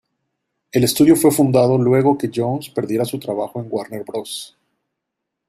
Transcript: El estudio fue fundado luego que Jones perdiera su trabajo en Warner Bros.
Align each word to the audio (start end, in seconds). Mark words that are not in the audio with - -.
El 0.71 0.83
estudio 0.83 1.15
fue 1.15 1.29
fundado 1.29 1.77
luego 1.77 2.17
que 2.17 2.31
Jones 2.33 2.69
perdiera 2.71 3.05
su 3.05 3.19
trabajo 3.19 3.59
en 3.61 3.67
Warner 3.69 4.03
Bros. 4.03 4.57